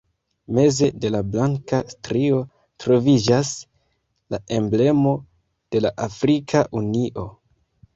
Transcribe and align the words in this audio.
Meze 0.59 0.87
de 1.03 1.11
la 1.15 1.21
blanka 1.35 1.81
strio 1.91 2.41
troviĝas 2.85 3.53
la 4.35 4.43
Emblemo 4.61 5.17
de 5.73 5.87
la 5.89 5.97
Afrika 6.13 6.69
Unio. 6.85 7.33